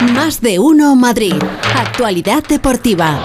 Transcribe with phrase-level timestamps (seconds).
[0.00, 1.34] Más de uno Madrid.
[1.76, 3.20] Actualidad deportiva.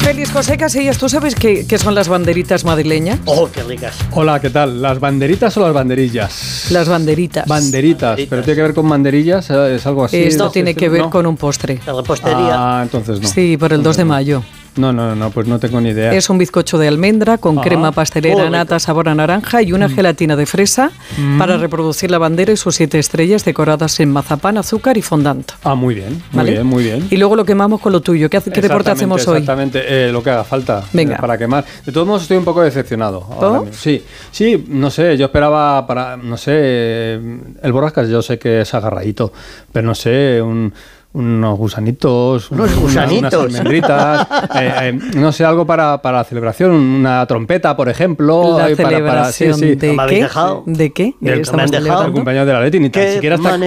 [0.00, 3.20] Félix José Casillas, ¿tú sabes qué, qué son las banderitas madrileñas?
[3.26, 3.94] ¡Oh, qué ricas!
[4.12, 4.80] Hola, ¿qué tal?
[4.80, 6.66] ¿Las banderitas o las banderillas?
[6.70, 7.46] Las banderitas.
[7.46, 8.28] Banderitas, Banderitas.
[8.30, 10.16] pero tiene que ver con banderillas, es algo así.
[10.18, 10.50] Esto ¿no?
[10.50, 11.10] tiene que ver ¿No?
[11.10, 11.80] con un postre.
[11.86, 12.52] La repostería.
[12.54, 13.28] Ah, entonces no.
[13.28, 14.42] Sí, por el 2 de mayo.
[14.76, 16.12] No, no, no, no, pues no tengo ni idea.
[16.12, 17.66] Es un bizcocho de almendra con Ajá.
[17.68, 20.90] crema pastelera, Oh, nata, sabor a naranja y una gelatina de fresa
[21.38, 25.50] para reproducir la bandera y sus siete estrellas decoradas en mazapán, azúcar y fondant.
[25.64, 26.50] Ah, muy bien, muy ¿Vale?
[26.52, 27.06] bien, muy bien.
[27.10, 28.30] Y luego lo quemamos con lo tuyo.
[28.30, 29.38] ¿Qué, qué deporte hacemos hoy?
[29.38, 31.16] Exactamente, eh, lo que haga falta Venga.
[31.16, 31.64] eh, para quemar.
[31.84, 33.26] De todos modos, estoy un poco decepcionado.
[33.28, 33.74] ahora mismo.
[33.74, 38.60] Sí, sí, no sé, yo esperaba para, no sé, eh, el borrascas yo sé que
[38.60, 39.32] es agarradito,
[39.72, 40.72] pero no sé, un-
[41.12, 43.32] unos gusanitos, Unos una- gusanitos.
[43.34, 48.58] unas almendritas, eh, eh, no sé, algo para, para la celebración, una trompeta, por ejemplo.
[48.58, 49.74] La eh, para- para- sí, celebración sí.
[49.74, 50.22] de ¿No me habéis qué?
[50.24, 50.62] dejado?
[50.66, 51.14] ¿De qué?
[51.20, 52.04] Del- Estamos me han dejado.
[52.04, 53.58] El cumpleaños de la Leti, ni tan siquiera está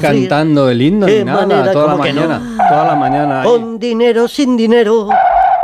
[0.00, 2.20] cantando el himno ni nada, manera, toda la ¿cómo que no?
[2.22, 3.40] mañana, toda la mañana.
[3.42, 3.46] ahí.
[3.48, 5.08] Con dinero, sin dinero,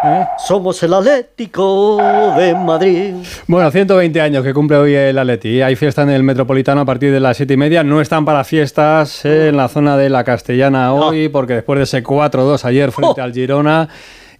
[0.05, 0.27] ¿Eh?
[0.39, 1.97] somos el Atlético
[2.37, 3.15] de Madrid.
[3.47, 5.63] Bueno, 120 años que cumple hoy el Atleti.
[5.63, 7.85] Hay fiesta en el Metropolitano a partir de las 7 y media.
[7.85, 12.03] No están para fiestas en la zona de la Castellana hoy, porque después de ese
[12.03, 13.25] 4-2 ayer frente Oh.
[13.25, 13.89] al Girona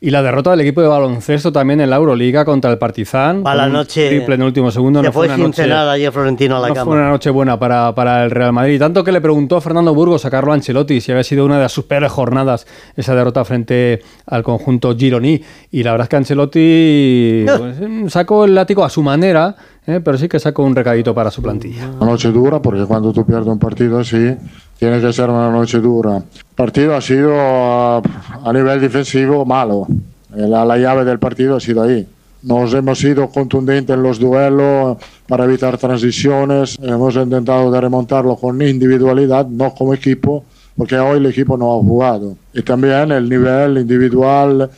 [0.05, 3.45] y la derrota del equipo de baloncesto también en la Euroliga contra el Partizan.
[3.47, 4.09] Va la noche.
[4.09, 4.99] Triple en el último segundo.
[4.99, 6.85] Se no fue fue sin una noche, ayer Florentino a la no cama.
[6.91, 8.81] fue una noche buena para, para el Real Madrid.
[8.81, 11.85] Tanto que le preguntó Fernando Burgos a Carlo Ancelotti si había sido una de sus
[11.85, 15.41] peores jornadas esa derrota frente al conjunto Gironi.
[15.71, 17.59] Y la verdad es que Ancelotti No.
[17.59, 19.55] pues, mm, sacó el látigo a su manera,
[19.87, 21.89] eh, pero sí que sacó un recadito para su plantilla.
[22.01, 24.35] Una noche dura porque cuando tú pierdes un partido así,
[24.83, 26.17] tiene que ser una noche dura.
[26.17, 29.87] El partido ha sido a nivel defensivo malo.
[30.35, 32.05] La, la llave del partido ha sido ahí.
[32.43, 34.97] Nos hemos sido contundentes en los duelos
[35.29, 36.77] para evitar transiciones.
[36.83, 40.43] Hemos intentado de remontarlo con individualidad, no como equipo,
[40.77, 42.37] porque hoy el equipo no ha jugado.
[42.53, 44.69] Y también el nivel individual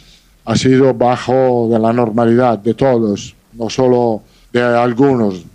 [0.45, 4.21] ha sido bajo de la normalidad de todos, no solo
[4.53, 5.47] de algunos.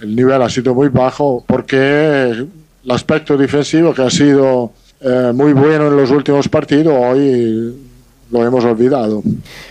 [0.00, 2.48] El nivel ha sido muy bajo porque
[2.84, 7.74] el aspecto defensivo que ha sido eh, muy bueno en los últimos partidos hoy
[8.30, 9.22] lo hemos olvidado.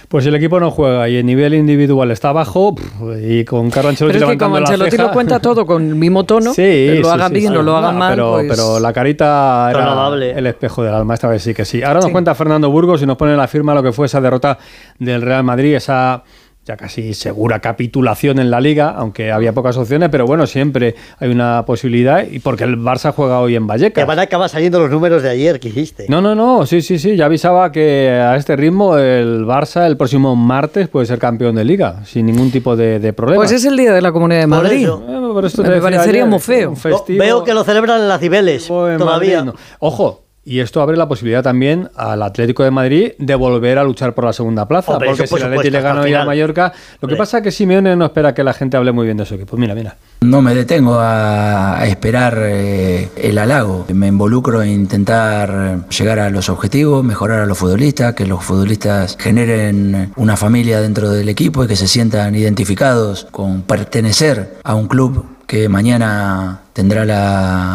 [0.08, 2.76] Pues el equipo no juega y el nivel individual está bajo
[3.20, 5.96] y con Carlo Ancelotti Pero es que como Ancelotti ceja- lo cuenta todo con el
[5.96, 7.58] mismo tono, Sí, que lo sí, haga sí, bien sí.
[7.58, 10.32] o lo haga No, mal, pero, pues- pero la carita era amable.
[10.38, 11.82] el espejo del alma, esta vez sí que sí.
[11.82, 12.12] Ahora nos Sí.
[12.12, 14.60] cuenta Fernando Burgos y nos pone en la firma lo que fue esa derrota
[15.00, 16.22] del Real Madrid, esa
[16.72, 21.30] ya casi segura capitulación en la liga, aunque había pocas opciones, pero bueno, siempre hay
[21.30, 24.08] una posibilidad y porque el Barça juega hoy en Te Vallecas.
[24.08, 26.06] van a acabar saliendo los números de ayer que hiciste.
[26.08, 29.98] No, no, no, sí, sí, sí, ya avisaba que a este ritmo el Barça el
[29.98, 33.42] próximo martes puede ser campeón de liga, sin ningún tipo de, de problema.
[33.42, 34.84] Pues es el día de la Comunidad de Por Madrid.
[34.84, 35.04] eso.
[35.10, 36.74] Eh, por esto te Me parecería ayer, muy feo.
[37.10, 39.06] Veo que lo celebran en las Cibeles todavía.
[39.06, 39.54] Madrid, no.
[39.80, 44.14] Ojo, y esto abre la posibilidad también al Atlético de Madrid de volver a luchar
[44.14, 44.94] por la segunda plaza.
[44.94, 46.26] Hombre, porque eso por si el Atlético le hoy a.
[46.26, 49.18] Mallorca, lo que pasa es que Simeone no espera que la gente hable muy bien
[49.18, 49.58] de su equipo.
[49.58, 49.96] Mira, mira.
[50.22, 53.86] No me detengo a, a esperar eh, el halago.
[53.94, 59.18] Me involucro en intentar llegar a los objetivos, mejorar a los futbolistas, que los futbolistas
[59.20, 64.88] generen una familia dentro del equipo y que se sientan identificados con pertenecer a un
[64.88, 67.04] club que mañana tendrá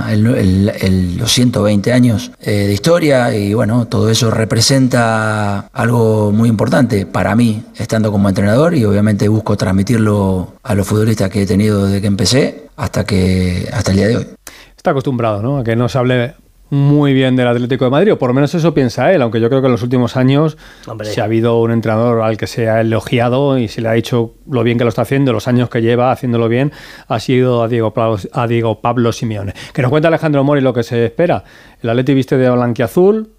[0.08, 7.36] los 120 años eh, de historia y bueno, todo eso representa algo muy importante para
[7.36, 12.00] mí estando como entrenador y obviamente busco transmitirlo a los futbolistas que he tenido desde
[12.00, 14.26] que empecé hasta, que, hasta el día de hoy.
[14.74, 15.58] Está acostumbrado, ¿no?
[15.58, 16.34] A que no se hable
[16.70, 19.48] muy bien del Atlético de Madrid, o por lo menos eso piensa él, aunque yo
[19.48, 21.08] creo que en los últimos años, Hombre.
[21.08, 24.34] si ha habido un entrenador al que se ha elogiado y se le ha dicho
[24.50, 26.72] lo bien que lo está haciendo, los años que lleva haciéndolo bien,
[27.08, 29.54] ha sido a Diego Pablo, a Diego Pablo Simeone.
[29.72, 31.44] Que nos cuenta Alejandro Mori lo que se espera.
[31.80, 33.35] El Atleti viste de blanquiazul,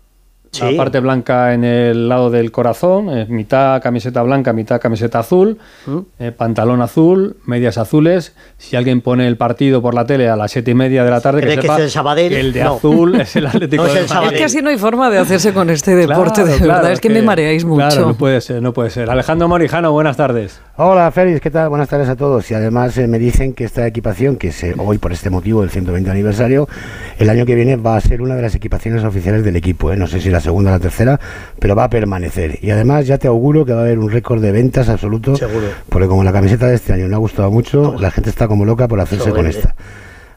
[0.51, 0.63] Sí.
[0.71, 5.57] la parte blanca en el lado del corazón, es mitad camiseta blanca, mitad camiseta azul,
[5.85, 5.97] ¿Mm?
[6.19, 8.33] eh, pantalón azul, medias azules.
[8.57, 11.21] Si alguien pone el partido por la tele a las siete y media de la
[11.21, 12.29] tarde, que ¿Cree que es el Sabadell?
[12.33, 12.75] que el de No.
[12.75, 14.13] azul es el Atlético No es de el Madrid.
[14.13, 14.33] Sabadell.
[14.33, 16.91] Es que así no hay forma de hacerse con este deporte, Claro, de claro, verdad.
[16.91, 17.87] Es que, me mareáis mucho.
[17.87, 19.09] Claro, no puede ser, no puede ser.
[19.09, 20.59] Alejandro Morijano, buenas tardes.
[20.79, 21.69] Hola Félix, ¿qué tal?
[21.69, 22.51] Buenas tardes a todos.
[22.51, 25.71] Y además eh, me dicen que esta equipación, que se, hoy por este motivo, el
[25.71, 26.69] 120 aniversario,
[27.17, 29.91] el año que viene va a ser una de las equipaciones oficiales del equipo.
[29.91, 29.97] ¿eh?
[29.97, 31.19] No sé si la segunda o la tercera,
[31.57, 32.59] pero va a permanecer.
[32.61, 35.35] Y además ya te auguro que va a haber un récord de ventas absoluto.
[35.35, 35.65] Seguro.
[35.89, 38.63] Porque como la camiseta de este año no ha gustado mucho, la gente está como
[38.63, 39.73] loca por hacerse con esta.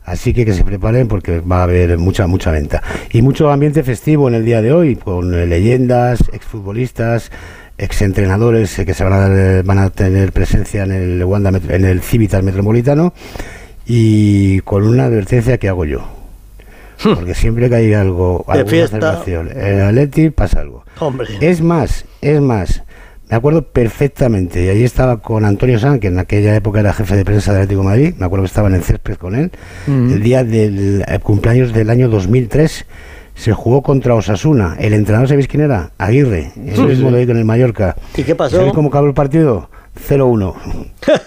[0.05, 2.83] Así que que se preparen porque va a haber mucha, mucha venta.
[3.13, 7.31] Y mucho ambiente festivo en el día de hoy, con leyendas, exfutbolistas,
[7.81, 11.51] exentrenadores eh, que se van a, dar, eh, van a tener presencia en el, Wanda
[11.69, 13.13] en el Civitas Metropolitano
[13.87, 16.07] y con una advertencia que hago yo.
[17.03, 20.85] porque siempre que hay algo, De alguna celebración en el Atleti pasa algo.
[20.99, 21.29] Hombre.
[21.41, 22.83] Es más, es más,
[23.31, 27.17] me acuerdo perfectamente, y ahí estaba con Antonio San, que en aquella época era jefe
[27.17, 29.51] de prensa del Atlético de Madrid, me acuerdo que estaba en el césped con él,
[29.87, 32.85] el día del eh, cumpleaños del año 2003,
[33.41, 35.93] se jugó contra Osasuna, el entrenador, ¿sabéis quién era?
[35.97, 37.97] Aguirre, el mismo de ahí con el Mallorca.
[38.15, 38.57] ¿Y qué pasó?
[38.57, 39.71] ¿Sabéis cómo acabó el partido?
[40.09, 40.55] 0-1.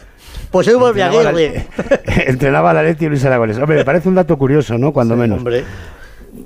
[0.51, 1.65] Pues hoy a Entrenaba la- Aguirre.
[2.27, 3.57] Entrenaba al Atleti y Luis Aragones.
[3.57, 4.94] Hombre, me parece un dato curioso, ¿no?
[4.94, 5.39] Cuando menos.
[5.39, 5.63] Hombre.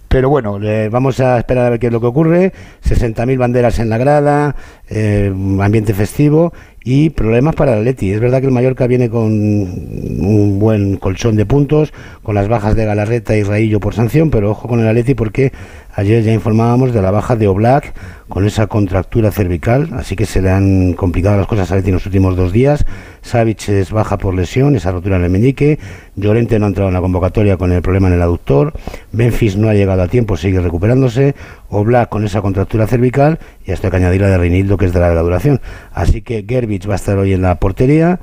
[0.09, 0.59] Pero bueno,
[0.89, 2.53] vamos a esperar a ver qué es lo que ocurre.
[2.85, 4.55] 60.000 banderas en la grada,
[4.89, 6.53] eh, ambiente festivo
[6.89, 8.13] y problemas para el Atleti.
[8.13, 11.91] Es verdad que el Mallorca viene con un buen colchón de puntos,
[12.23, 15.51] con las bajas de Galarreta y Raillo por sanción, pero ojo con el Atleti porque
[15.95, 17.93] ayer ya informábamos de la baja de Oblak
[18.29, 21.95] con esa contractura cervical, así que se le han complicado las cosas a Atleti en
[21.95, 22.85] los últimos dos días.
[23.21, 25.79] Savic es baja por lesión, esa rotura en el meñique.
[26.15, 28.71] Llorente no ha entrado en la convocatoria con el problema en el aductor.
[29.11, 31.35] Memphis no ha llegado a tiempo, sigue recuperándose.
[31.69, 34.99] Oblak con esa contractura cervical y hasta que añadir la de Reinildo, que es de
[34.99, 35.61] larga duración.
[35.93, 38.19] Así que Gerbich va a estar hoy en la portería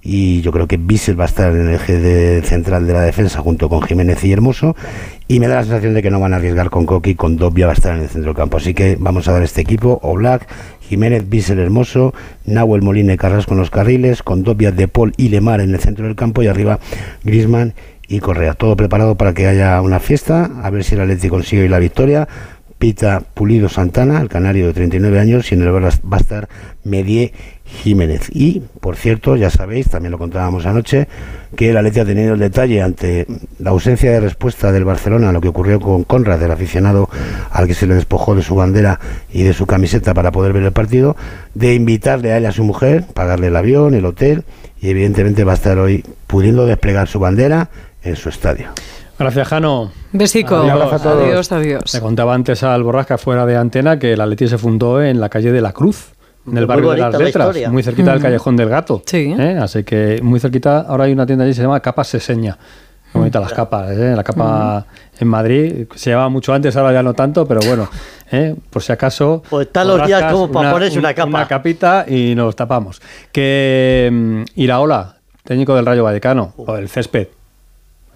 [0.00, 3.00] y yo creo que Bissell va a estar en el eje de- central de la
[3.02, 4.76] defensa junto con Jiménez y Hermoso
[5.26, 7.66] y me da la sensación de que no van a arriesgar con Coqui, con Dobia
[7.66, 9.98] va a estar en el centro del campo, así que vamos a dar este equipo,
[10.02, 10.46] Oblak,
[10.88, 12.14] Jiménez, Bissell, Hermoso,
[12.46, 15.80] Nahuel Molina y Carrasco en los carriles, con Dobia, De Paul y Lemar en el
[15.80, 16.78] centro del campo y arriba
[17.24, 17.74] Grisman
[18.08, 21.62] y Correa, todo preparado para que haya una fiesta, a ver si el Atleti consigue
[21.62, 22.26] hoy la victoria,
[22.78, 26.48] Pita Pulido Santana, el canario de 39 años, y en el bar va a estar
[26.84, 27.32] Medie
[27.64, 28.30] Jiménez.
[28.32, 31.08] Y, por cierto, ya sabéis, también lo contábamos anoche,
[31.56, 33.26] que el Atleti ha tenido el detalle ante
[33.58, 37.10] la ausencia de respuesta del Barcelona a lo que ocurrió con Conrad, el aficionado
[37.50, 39.00] al que se le despojó de su bandera
[39.32, 41.16] y de su camiseta para poder ver el partido,
[41.54, 44.44] de invitarle a él y a su mujer, pagarle el avión, el hotel,
[44.80, 47.68] y evidentemente va a estar hoy pudiendo desplegar su bandera
[48.08, 48.68] en su estadio.
[49.18, 49.90] Gracias, Jano.
[50.12, 50.56] Besico.
[50.56, 50.92] Adiós.
[50.92, 51.22] a todos.
[51.24, 51.94] Adiós, adiós.
[51.94, 55.28] Le contaba antes al Borrasca fuera de antena que el Atleti se fundó en la
[55.28, 56.12] calle de la Cruz,
[56.46, 59.02] en el Muy barrio de las la Letras, muy cerquita del Callejón del Gato.
[59.04, 59.34] Sí.
[59.36, 59.58] ¿eh?
[59.60, 62.56] Así que muy cerquita, ahora hay una tienda allí que se llama Capa Seseña.
[63.12, 64.14] Qué bonita las capas, ¿eh?
[64.14, 64.84] la capa
[65.18, 67.88] en Madrid se llevaba mucho antes, ahora ya no tanto, pero bueno,
[68.30, 68.54] ¿eh?
[68.68, 69.42] por si acaso.
[69.48, 71.28] Pues están los días como para ponerse una capa.
[71.28, 73.00] Una capita y nos tapamos.
[73.32, 77.28] Que mm, Iraola, técnico del Rayo Vallecano, o del césped.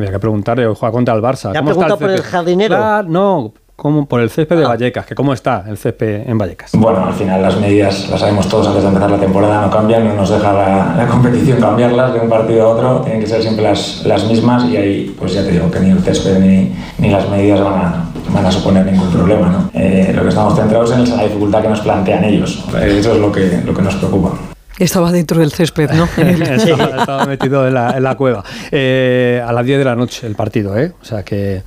[0.02, 1.52] Había que preguntarle, juega contra el Barça.
[1.52, 2.76] ¿Le ha ¿Cómo está preguntado por el jardinero?
[2.76, 4.60] Claro, no, como por el césped Ah.
[4.60, 6.70] de Vallecas, que cómo está el césped en Vallecas.
[6.74, 10.06] Bueno, al final las medidas las sabemos todos antes de empezar la temporada, no cambian,
[10.06, 13.42] no nos deja la, la competición cambiarlas de un partido a otro, tienen que ser
[13.42, 16.72] siempre las, las mismas y ahí pues ya te digo que ni el césped ni,
[16.98, 19.48] ni las medidas van a, van a suponer ningún problema.
[19.48, 19.70] ¿no?
[19.74, 23.12] Eh, lo que estamos centrados en es en la dificultad que nos plantean ellos, eso
[23.14, 24.30] es lo que, lo que nos preocupa.
[24.78, 26.04] Estaba dentro del césped, ¿no?
[26.16, 28.42] Estaba, estaba metido en la, en la cueva.
[28.70, 30.92] Eh, a las 10 de la noche el partido, ¿eh?
[31.00, 31.62] O sea que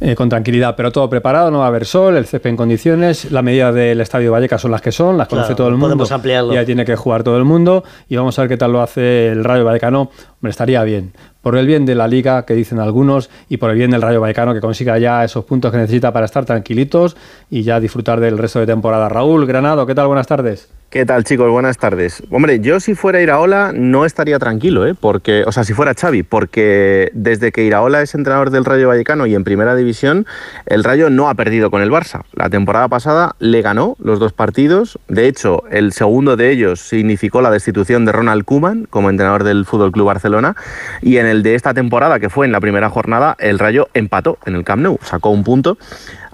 [0.00, 3.30] eh, con tranquilidad, pero todo preparado, no va a haber sol, el césped en condiciones,
[3.30, 5.88] las medidas del Estadio Vallecas son las que son, las conoce Claro, todo el mundo.
[5.88, 6.52] podemos ampliarlo.
[6.52, 8.82] Y ahí tiene que jugar todo el mundo y vamos a ver qué tal lo
[8.82, 10.10] hace el Rayo Vallecano.
[10.34, 11.12] Hombre, estaría bien.
[11.40, 14.20] Por el bien de la liga, que dicen algunos, y por el bien del Rayo
[14.20, 17.16] Vallecano, que consiga ya esos puntos que necesita para estar tranquilitos
[17.50, 19.08] y ya disfrutar del resto de temporada.
[19.08, 20.08] Raúl, Granado, ¿qué tal?
[20.08, 20.68] Buenas tardes.
[20.96, 21.50] ¿Qué tal chicos?
[21.50, 22.22] Buenas tardes.
[22.30, 24.94] Hombre, yo si fuera Iraola no estaría tranquilo, ¿eh?
[24.98, 29.26] Porque, o sea, si fuera Xavi, porque desde que Iraola es entrenador del Rayo Vallecano
[29.26, 30.24] y en Primera División,
[30.64, 32.22] el Rayo no ha perdido con el Barça.
[32.32, 34.98] La temporada pasada le ganó los dos partidos.
[35.06, 39.66] De hecho, el segundo de ellos significó la destitución de Ronald Koeman como entrenador del
[39.66, 40.56] Fútbol Club Barcelona
[41.02, 44.38] y en el de esta temporada, que fue en la primera jornada, el Rayo empató
[44.46, 45.76] en el Camp Nou, sacó un punto.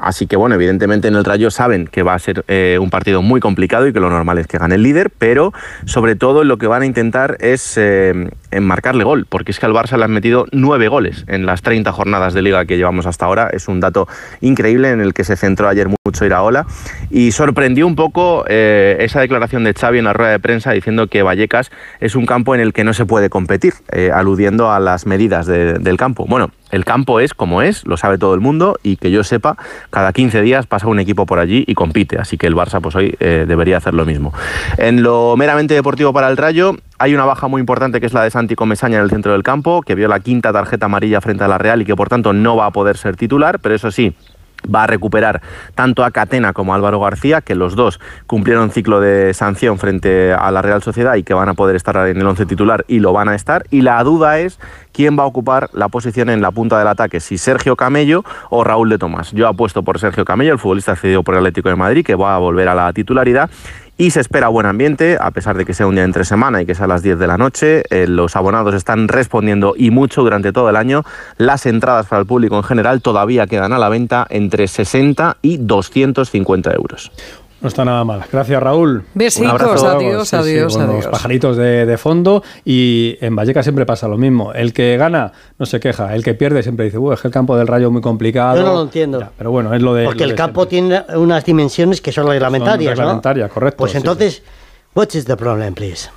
[0.03, 3.23] Así que bueno, evidentemente en el Rayo saben que va a ser eh, un partido
[3.23, 5.53] muy complicado y que lo normal es que gane el líder, pero
[5.85, 8.29] sobre todo lo que van a intentar es eh,
[8.61, 11.93] marcarle gol, porque es que al Barça le han metido nueve goles en las 30
[11.93, 13.49] jornadas de liga que llevamos hasta ahora.
[13.53, 14.07] Es un dato
[14.41, 16.67] increíble en el que se centró ayer mucho Iraola
[17.11, 21.07] y sorprendió un poco eh, esa declaración de Xavi en la rueda de prensa diciendo
[21.07, 24.81] que Vallecas es un campo en el que no se puede competir, eh, aludiendo a
[24.81, 26.27] las medidas de- del campo.
[26.27, 29.57] Bueno, el campo es como es, lo sabe todo el mundo y que yo sepa,
[29.91, 32.95] cada 15 días pasa un equipo por allí y compite, así que el Barça pues
[32.97, 34.33] hoy eh, debería hacer lo mismo.
[34.79, 38.23] En lo meramente deportivo para el Rayo, hay una baja muy importante que es la
[38.23, 41.45] de Santi Comesaña en el centro del campo, que vio la quinta tarjeta amarilla frente
[41.45, 43.93] a la Real y que por tanto no va a poder ser titular, pero eso
[43.93, 44.17] sí,
[44.63, 45.43] va a recuperar
[45.77, 50.33] tanto a Catena como a Álvaro García, que los dos cumplieron ciclo de sanción frente
[50.33, 52.99] a la Real Sociedad y que van a poder estar en el once titular y
[52.99, 53.65] lo van a estar.
[53.71, 54.59] Y la duda es
[54.93, 58.65] quién va a ocupar la posición en la punta del ataque, si Sergio Camello o
[58.65, 59.33] Raúl de Tomás.
[59.33, 62.35] Yo apuesto por Sergio Camello, el futbolista cedido por el Atlético de Madrid, que va
[62.35, 63.51] a volver a la titularidad.
[64.03, 66.67] Y se espera buen ambiente, a pesar de que sea un día entre semana y
[66.67, 67.85] que sea a las 10 de la noche.
[67.89, 71.05] Eh, los abonados están respondiendo y mucho durante todo el año.
[71.37, 75.59] Las entradas para el público en general todavía quedan a la venta entre 60 y
[75.59, 77.13] 250 euros.
[77.63, 78.25] No está nada mal.
[78.31, 79.05] Gracias, Raúl.
[79.15, 81.05] Besitos, adiós, adiós, adiós.
[81.05, 84.53] Los pajaritos de, fondo y en Vallecas siempre pasa lo mismo.
[84.53, 87.57] El que gana no se queja, el que pierde siempre dice, es que el campo
[87.57, 88.57] del Rayo es muy complicado.
[88.57, 89.25] Yo no lo entiendo.
[89.39, 90.05] pero bueno, es lo de...
[90.05, 93.79] Porque el campo tiene unas dimensiones que son reglamentarias, son reglamentarias, correcto.
[93.79, 94.43] Pues entonces,
[94.95, 96.11] what is the problem, please?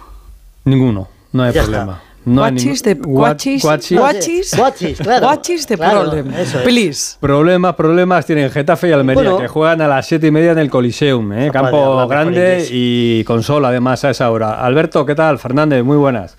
[0.63, 2.01] Ninguno, no hay problema.
[2.25, 6.31] No guachis de guachis, guachis, guachis, claro, guachis de problem.
[6.63, 7.17] Please.
[7.19, 10.69] Problemas, problemas tienen Getafe y Almería, que juegan a las siete y media en el
[10.69, 11.49] Coliseum, ¿eh?
[11.51, 14.65] campo grande y con sol además a esa hora.
[14.65, 15.37] Alberto, ¿qué tal?
[15.39, 16.35] Fernández, muy buenas.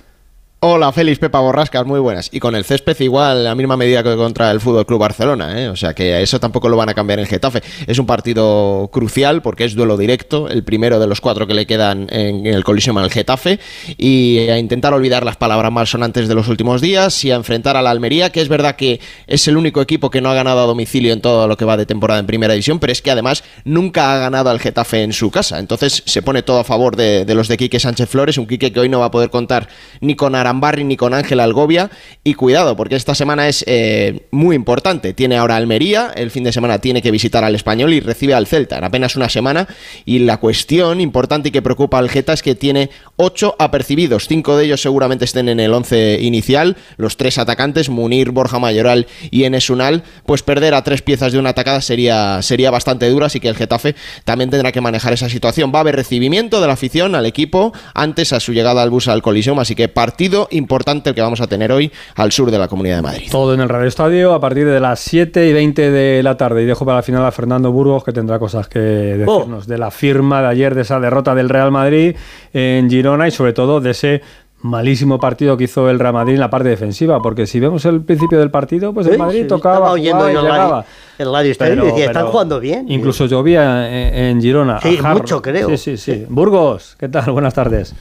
[0.61, 2.31] Hola, Félix, Pepa Borrascas, muy buenas.
[2.33, 5.69] Y con el césped igual, la misma medida que contra el Fútbol Club Barcelona, ¿eh?
[5.69, 7.63] o sea que eso tampoco lo van a cambiar en Getafe.
[7.87, 11.67] Es un partido crucial porque es duelo directo, el primero de los cuatro que le
[11.67, 13.61] quedan en, el colisión al Getafe,
[13.99, 17.83] y a intentar olvidar las palabras malsonantes de los últimos días y a enfrentar a
[17.83, 20.67] la Almería, que es verdad que es el único equipo que no ha ganado a
[20.67, 23.45] domicilio en todo lo que va de temporada en Primera División, pero es que además
[23.65, 25.59] nunca ha ganado al Getafe en su casa.
[25.59, 28.81] Entonces se pone todo a favor de, los de Quique Sánchez Flores, un Quique que
[28.81, 29.69] hoy no va a poder contar
[30.01, 31.91] ni con Arambarri ni con Ángel Algovia.
[32.25, 35.12] Y cuidado, porque esta semana es eh, muy importante.
[35.12, 38.47] Tiene ahora Almería, el fin de semana tiene que visitar al Español y recibe al
[38.47, 39.67] Celta en apenas una semana.
[40.05, 44.29] Y la cuestión importante y que preocupa al Geta es que tiene ocho apercibidos.
[44.29, 46.76] Cinco de ellos seguramente estén en el once inicial.
[46.97, 50.03] Los tres atacantes, Munir, Borja Mayoral y Enes Unal.
[50.26, 53.57] Pues perder a tres piezas de una atacada sería, sería bastante duro, así que el
[53.57, 55.73] Getafe también tendrá que manejar esa situación.
[55.75, 59.09] Va a haber recibimiento de la afición al equipo antes a su llegada al bus
[59.09, 62.69] al colisión, así que partido importante que vamos a tener hoy al sur de la
[62.69, 63.28] Comunidad de Madrid.
[63.31, 66.62] Todo en el Radio Estadio a partir de las 7 y 20 de la tarde.
[66.62, 69.69] Y dejo para la final a Fernando Burgos, que tendrá cosas que decirnos oh.
[69.69, 72.16] de la firma de ayer, de esa derrota del Real Madrid
[72.52, 74.23] en Girona y sobre todo de ese
[74.62, 78.02] malísimo partido que hizo el Real Madrid en la parte defensiva, porque si vemos el
[78.02, 80.85] principio del partido, pues el Madrid tocaba, oyendo y llegaba.
[81.19, 82.90] El radio está decía, están jugando bien.
[82.90, 84.81] Incluso llovía en, Girona.
[84.81, 85.69] Sí, mucho creo.
[85.71, 86.26] Sí, sí, sí.
[86.28, 87.31] Burgos, ¿qué tal?
[87.33, 87.95] Buenas tardes.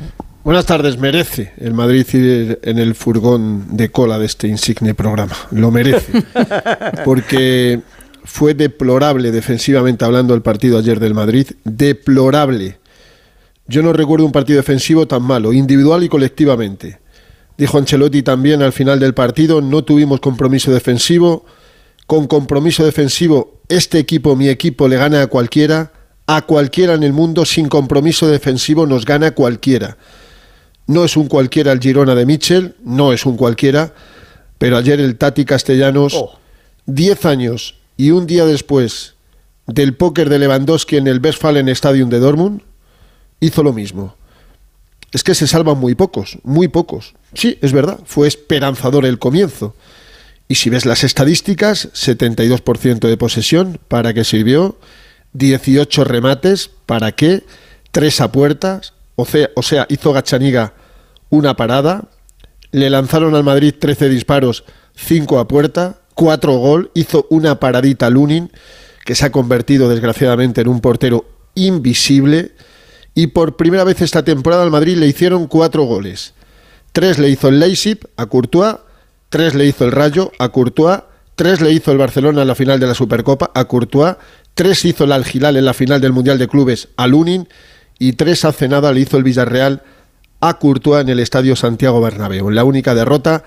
[0.45, 5.35] Buenas tardes, merece el Madrid ir en el furgón de cola de este insigne programa.
[5.49, 6.23] Lo merece.
[7.03, 7.81] Porque
[8.23, 11.47] fue deplorable defensivamente hablando el partido ayer del Madrid.
[11.63, 12.77] Deplorable.
[13.67, 16.99] Yo no recuerdo un partido defensivo tan malo, individual y colectivamente.
[17.57, 21.43] Dijo Ancelotti también al final del partido, no tuvimos compromiso defensivo.
[22.05, 25.91] Con compromiso defensivo, este equipo, mi equipo, le gana a cualquiera.
[26.27, 29.97] A cualquiera en el mundo sin compromiso defensivo nos gana cualquiera.
[30.87, 33.93] No es un cualquiera el Girona de Mitchell, no es un cualquiera,
[34.57, 36.23] pero ayer el Tati Castellanos,
[36.85, 39.15] 10 años y un día después
[39.67, 42.61] del póker de Lewandowski en el Westfalen Stadium de Dortmund,
[43.39, 44.15] hizo lo mismo.
[45.11, 47.13] Es que se salvan muy pocos, muy pocos.
[47.33, 49.75] Sí, es verdad, fue esperanzador el comienzo.
[50.47, 54.77] Y si ves las estadísticas, 72% de posesión, ¿para qué sirvió?
[55.33, 57.43] 18 remates, ¿para qué?
[57.91, 60.73] 3 a puertas, o sea, hizo Gachaniga
[61.29, 62.09] una parada,
[62.71, 64.63] le lanzaron al Madrid 13 disparos,
[64.95, 68.51] 5 a puerta, 4 gol, hizo una paradita Lunin,
[69.05, 72.51] que se ha convertido desgraciadamente en un portero invisible,
[73.13, 76.33] y por primera vez esta temporada al Madrid le hicieron 4 goles.
[76.91, 78.75] 3 le hizo el Leipzig a Courtois,
[79.29, 80.99] 3 le hizo el Rayo a Courtois,
[81.35, 84.15] 3 le hizo el Barcelona en la final de la Supercopa a Courtois,
[84.53, 87.47] 3 hizo el Algilal en la final del Mundial de Clubes a Lunin,
[87.99, 89.83] y tres hace nada le hizo el Villarreal
[90.41, 92.49] a Courtois en el Estadio Santiago Bernabéu.
[92.49, 93.43] La única derrota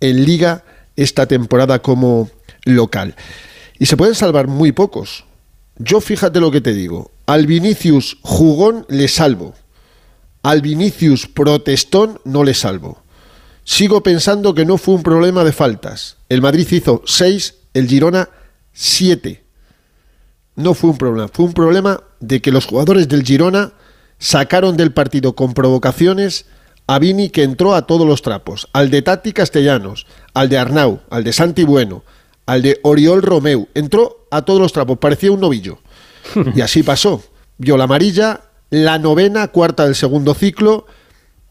[0.00, 0.64] en Liga
[0.96, 2.30] esta temporada como
[2.64, 3.14] local.
[3.78, 5.24] Y se pueden salvar muy pocos.
[5.78, 7.10] Yo fíjate lo que te digo.
[7.26, 9.54] Al Vinicius jugón le salvo.
[10.42, 13.02] Al Vinicius protestón no le salvo.
[13.64, 16.16] Sigo pensando que no fue un problema de faltas.
[16.28, 18.28] El Madrid hizo seis, el Girona
[18.72, 19.44] siete.
[20.56, 21.28] No fue un problema.
[21.28, 23.72] Fue un problema de que los jugadores del Girona
[24.20, 26.46] sacaron del partido con provocaciones
[26.86, 31.00] a Vini que entró a todos los trapos, al de Tati Castellanos, al de Arnau,
[31.10, 32.04] al de Santi Bueno,
[32.46, 35.78] al de Oriol Romeu, entró a todos los trapos, parecía un novillo.
[36.54, 37.22] Y así pasó.
[37.58, 40.86] Vio la amarilla, la novena, cuarta del segundo ciclo,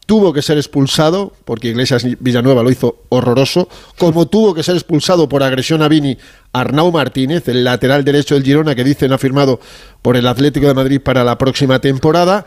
[0.06, 5.28] tuvo que ser expulsado, porque Iglesias Villanueva lo hizo horroroso, como tuvo que ser expulsado
[5.28, 6.18] por agresión a Vini
[6.52, 9.60] Arnau Martínez, el lateral derecho del Girona, que dicen ha firmado
[10.02, 12.44] por el Atlético de Madrid para la próxima temporada.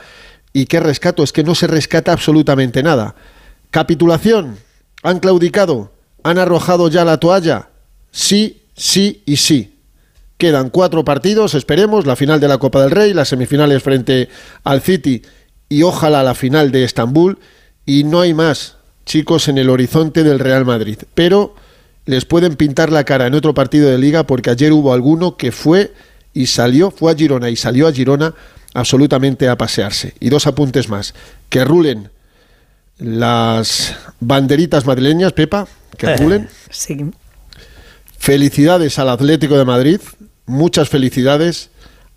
[0.52, 1.24] ¿Y qué rescato?
[1.24, 3.16] Es que no se rescata absolutamente nada.
[3.72, 4.58] Capitulación.
[5.02, 5.92] ¿Han claudicado?
[6.24, 7.70] ¿Han arrojado ya la toalla?
[8.12, 9.80] Sí, sí y sí.
[10.38, 14.30] Quedan cuatro partidos, esperemos, la final de la Copa del Rey, las semifinales frente
[14.64, 15.22] al City
[15.70, 17.40] y ojalá la final de Estambul
[17.86, 20.98] y no hay más chicos en el horizonte del Real Madrid.
[21.14, 21.56] Pero
[22.06, 25.52] les pueden pintar la cara en otro partido de liga porque ayer hubo alguno que
[25.52, 25.94] fue
[26.34, 28.34] y salió, fue a Girona y salió a Girona
[28.74, 30.14] absolutamente a pasearse.
[30.20, 31.14] Y dos apuntes más.
[31.50, 32.10] Que rulen
[32.98, 35.68] las banderitas madrileñas, Pepa,
[35.98, 36.50] que rulen.
[36.70, 37.12] Sí.
[38.18, 40.00] Felicidades al Atlético de Madrid,
[40.46, 41.70] muchas felicidades.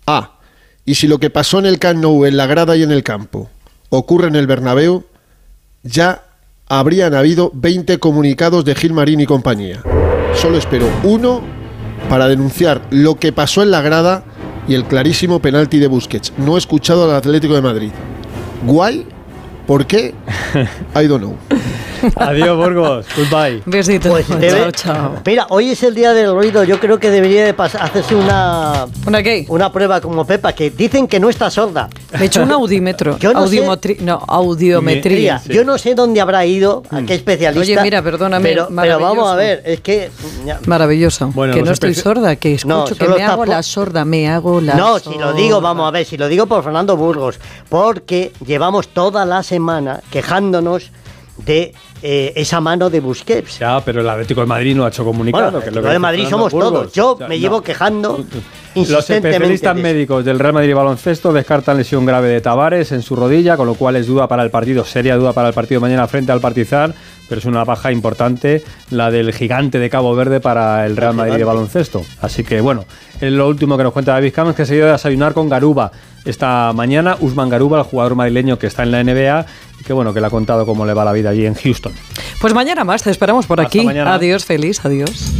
[0.05, 0.39] Ah,
[0.85, 3.03] y si lo que pasó en el Camp Nou, en la grada y en el
[3.03, 3.49] campo,
[3.89, 5.05] ocurre en el Bernabéu,
[5.83, 6.23] ya
[6.69, 9.81] habrían habido 20 comunicados de Gilmarín y compañía.
[10.33, 11.41] Solo espero uno
[12.09, 14.23] para denunciar lo que pasó en la grada
[14.67, 16.33] y el clarísimo penalti de Busquets.
[16.37, 17.91] No he escuchado al Atlético de Madrid.
[18.65, 19.05] Guay,
[19.67, 20.13] ¿por qué?
[20.95, 21.35] I don't know.
[22.15, 23.07] Adiós, Burgos.
[23.17, 23.63] Goodbye.
[23.65, 24.09] Besito.
[24.09, 25.15] Pues chao, debe- chao.
[25.25, 26.63] Mira, hoy es el día del ruido.
[26.63, 29.45] Yo creo que debería de hacerse una, ¿Una qué?
[29.49, 31.89] una prueba como Pepa, que dicen que no está sorda.
[32.13, 33.17] Me he hecho un audímetro.
[33.19, 35.41] Yo no sé- Audiometri- No, audiometría.
[35.49, 37.61] Yo no sé dónde habrá ido, a qué especialista.
[37.61, 40.11] Oye, mira, perdóname, Pero, pero vamos a ver, es que.
[40.67, 41.31] Maravilloso.
[41.33, 44.61] Bueno, que no estoy sorda, que escucho No, que me hago la sorda, me hago
[44.61, 45.11] la No, sorda.
[45.13, 49.25] si lo digo, vamos a ver, si lo digo por Fernando Burgos, porque llevamos toda
[49.25, 49.56] la semana
[50.11, 50.91] quejándonos
[51.47, 51.73] de
[52.03, 53.57] eh, esa mano de Busquets.
[53.59, 55.51] Ya, pero el Atlético de Madrid no ha hecho comunicado.
[55.51, 56.71] Bueno, es lo que de Madrid somos todos.
[56.71, 56.93] Burgos.
[56.93, 57.41] Yo Ya, me no.
[57.41, 58.23] llevo quejando
[58.75, 63.15] Los especialistas de médicos del Real Madrid Baloncesto descartan lesión grave de Tavares en su
[63.15, 66.07] rodilla, con lo cual es duda para el partido, seria duda para el partido mañana
[66.07, 66.93] frente al Partizan,
[67.27, 71.37] pero es una baja importante la del gigante de Cabo Verde para el Real Madrid
[71.37, 72.03] de baloncesto.
[72.21, 72.85] Así que bueno,
[73.19, 75.49] es lo último que nos cuenta David Campos, que se ha ido a desayunar con
[75.49, 75.91] Garuba
[76.25, 79.45] esta mañana, Usman Garuba, el jugador madrileño que está en la NBA,
[79.87, 81.93] que bueno, que le ha contado cómo le va la vida allí en Houston.
[82.41, 83.85] Pues mañana más, te esperamos por Hasta aquí.
[83.85, 84.13] mañana.
[84.13, 85.31] Adiós, feliz, adiós.